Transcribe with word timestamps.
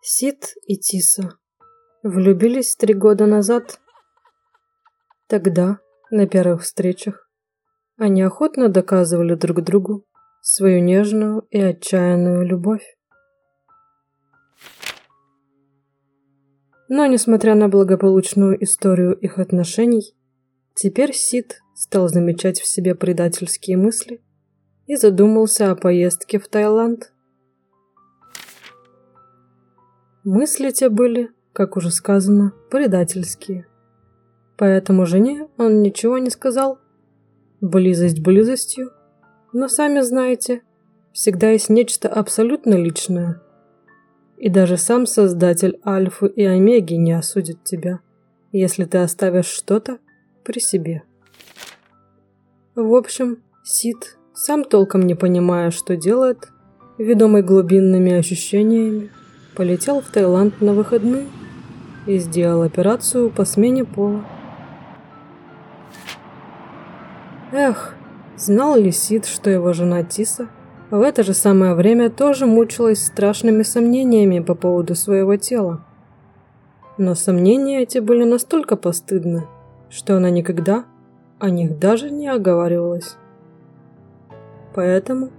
Сид 0.00 0.54
и 0.66 0.76
Тиса 0.76 1.38
влюбились 2.02 2.74
три 2.74 2.92
года 2.92 3.26
назад. 3.26 3.80
Тогда, 5.28 5.78
на 6.10 6.26
первых 6.26 6.62
встречах, 6.62 7.30
они 7.96 8.22
охотно 8.22 8.68
доказывали 8.68 9.34
друг 9.34 9.62
другу 9.62 10.04
свою 10.40 10.82
нежную 10.82 11.46
и 11.50 11.60
отчаянную 11.60 12.44
любовь. 12.44 12.96
Но, 16.88 17.06
несмотря 17.06 17.54
на 17.54 17.68
благополучную 17.68 18.62
историю 18.62 19.14
их 19.14 19.38
отношений, 19.38 20.16
теперь 20.74 21.12
Сид 21.14 21.62
стал 21.74 22.08
замечать 22.08 22.60
в 22.60 22.66
себе 22.66 22.94
предательские 22.94 23.76
мысли 23.76 24.22
и 24.86 24.96
задумался 24.96 25.70
о 25.70 25.76
поездке 25.76 26.38
в 26.38 26.48
Таиланд. 26.48 27.12
Мысли 30.24 30.70
те 30.70 30.88
были, 30.88 31.30
как 31.52 31.76
уже 31.76 31.90
сказано, 31.90 32.52
предательские. 32.70 33.66
Поэтому 34.56 35.06
жене 35.06 35.48
он 35.58 35.82
ничего 35.82 36.18
не 36.18 36.30
сказал. 36.30 36.78
Близость 37.60 38.20
близостью, 38.20 38.92
но 39.52 39.68
сами 39.68 40.00
знаете, 40.00 40.62
всегда 41.12 41.50
есть 41.50 41.68
нечто 41.68 42.08
абсолютно 42.08 42.74
личное. 42.74 43.40
И 44.36 44.48
даже 44.48 44.76
сам 44.76 45.06
создатель 45.06 45.80
Альфы 45.84 46.26
и 46.26 46.44
Омеги 46.44 46.94
не 46.94 47.12
осудит 47.12 47.62
тебя, 47.64 48.00
если 48.50 48.84
ты 48.84 48.98
оставишь 48.98 49.46
что-то 49.46 49.98
при 50.42 50.58
себе. 50.58 51.02
В 52.74 52.94
общем, 52.94 53.38
Сид, 53.64 54.16
сам 54.34 54.64
толком 54.64 55.02
не 55.02 55.14
понимая, 55.14 55.70
что 55.70 55.96
делает, 55.96 56.48
ведомый 56.98 57.42
глубинными 57.42 58.12
ощущениями, 58.12 59.10
полетел 59.54 60.00
в 60.00 60.10
Таиланд 60.10 60.60
на 60.60 60.72
выходные 60.72 61.26
и 62.06 62.18
сделал 62.18 62.62
операцию 62.62 63.30
по 63.30 63.44
смене 63.44 63.84
пола. 63.84 64.24
Эх, 67.52 67.94
знал 68.36 68.76
ли 68.76 68.90
Сид, 68.90 69.26
что 69.26 69.50
его 69.50 69.72
жена 69.72 70.02
Тиса 70.02 70.48
в 70.90 71.00
это 71.00 71.22
же 71.22 71.32
самое 71.32 71.74
время 71.74 72.10
тоже 72.10 72.46
мучилась 72.46 73.04
страшными 73.04 73.62
сомнениями 73.62 74.40
по 74.40 74.54
поводу 74.54 74.94
своего 74.94 75.36
тела. 75.36 75.84
Но 76.98 77.14
сомнения 77.14 77.82
эти 77.82 77.98
были 77.98 78.24
настолько 78.24 78.76
постыдны, 78.76 79.46
что 79.92 80.16
она 80.16 80.30
никогда 80.30 80.86
о 81.38 81.50
них 81.50 81.78
даже 81.78 82.10
не 82.10 82.26
оговаривалась. 82.26 83.16
Поэтому, 84.74 85.30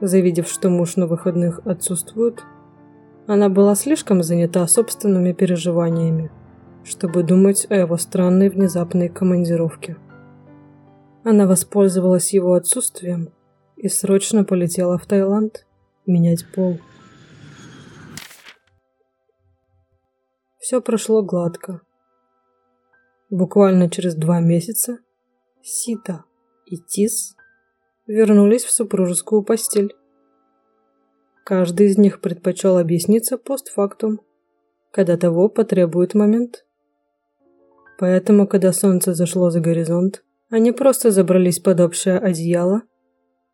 завидев, 0.00 0.48
что 0.48 0.70
муж 0.70 0.96
на 0.96 1.06
выходных 1.06 1.60
отсутствует, 1.66 2.42
она 3.26 3.50
была 3.50 3.74
слишком 3.74 4.22
занята 4.22 4.66
собственными 4.66 5.32
переживаниями, 5.32 6.30
чтобы 6.84 7.22
думать 7.22 7.66
о 7.68 7.74
его 7.74 7.98
странной 7.98 8.48
внезапной 8.48 9.10
командировке. 9.10 9.98
Она 11.22 11.46
воспользовалась 11.46 12.32
его 12.32 12.54
отсутствием 12.54 13.28
и 13.76 13.88
срочно 13.88 14.42
полетела 14.42 14.96
в 14.96 15.04
Таиланд 15.04 15.66
менять 16.06 16.46
пол. 16.50 16.78
Все 20.58 20.80
прошло 20.80 21.22
гладко. 21.22 21.82
Буквально 23.32 23.88
через 23.88 24.14
два 24.14 24.40
месяца 24.40 24.98
Сита 25.62 26.26
и 26.66 26.76
Тис 26.76 27.34
вернулись 28.06 28.62
в 28.62 28.70
супружескую 28.70 29.42
постель. 29.42 29.96
Каждый 31.42 31.86
из 31.86 31.96
них 31.96 32.20
предпочел 32.20 32.76
объясниться 32.76 33.38
постфактум, 33.38 34.20
когда 34.90 35.16
того 35.16 35.48
потребует 35.48 36.12
момент. 36.12 36.66
Поэтому, 37.98 38.46
когда 38.46 38.70
солнце 38.70 39.14
зашло 39.14 39.48
за 39.48 39.60
горизонт, 39.60 40.22
они 40.50 40.70
просто 40.70 41.10
забрались 41.10 41.58
под 41.58 41.80
общее 41.80 42.18
одеяло 42.18 42.82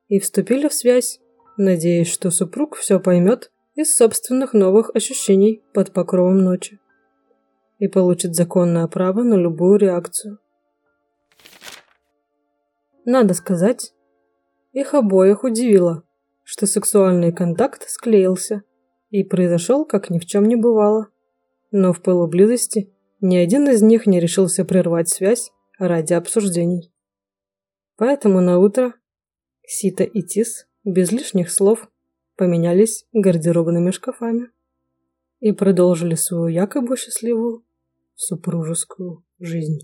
и 0.09 0.19
вступили 0.19 0.67
в 0.67 0.75
связь, 0.75 1.21
надеясь, 1.57 2.13
что 2.13 2.33
супруг 2.33 2.75
все 2.75 2.99
поймет 2.99 3.53
из 3.77 3.95
собственных 3.95 4.55
новых 4.55 4.91
ощущений 4.93 5.63
под 5.73 5.93
покровом 5.93 6.39
ночи 6.39 6.81
и 7.79 7.89
получит 7.89 8.35
законное 8.35 8.87
право 8.89 9.23
на 9.23 9.35
любую 9.35 9.79
реакцию. 9.79 10.39
Надо 13.05 13.35
сказать, 13.35 13.95
их 14.73 14.95
обоих 14.95 15.45
удивило, 15.45 16.03
что 16.45 16.67
сексуальный 16.67 17.33
контакт 17.33 17.89
склеился 17.89 18.63
и 19.11 19.25
произошел, 19.25 19.85
как 19.87 20.11
ни 20.11 20.19
в 20.19 20.27
чем 20.27 20.45
не 20.45 20.57
бывало. 20.57 21.09
Но 21.71 21.93
в 21.93 22.03
пылу 22.03 22.27
близости 22.27 22.93
ни 23.21 23.37
один 23.37 23.69
из 23.69 23.83
них 23.83 24.07
не 24.07 24.21
решился 24.21 24.65
прервать 24.65 25.09
связь 25.09 25.51
ради 25.79 26.15
обсуждений. 26.15 26.93
Поэтому 27.97 28.41
на 28.41 28.59
утро 28.59 28.95
Сита 29.67 30.05
и 30.05 30.23
Тис 30.23 30.67
без 30.85 31.11
лишних 31.13 31.51
слов 31.51 31.89
поменялись 32.37 33.07
гардеробными 33.13 33.91
шкафами 33.91 34.51
и 35.41 35.53
продолжили 35.53 36.15
свою 36.15 36.49
якобы 36.49 36.97
счастливую 36.97 37.65
супружескую 38.19 39.25
жизнь. 39.39 39.79